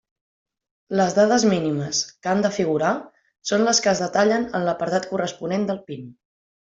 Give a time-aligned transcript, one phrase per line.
[0.99, 2.93] Les dades mínimes que han de figurar
[3.51, 6.11] són les que es detallen en l'apartat corresponent del PIN.